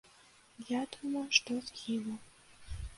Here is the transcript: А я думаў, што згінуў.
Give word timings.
А 0.61 0.65
я 0.69 0.81
думаў, 0.97 1.29
што 1.39 1.61
згінуў. 1.71 2.21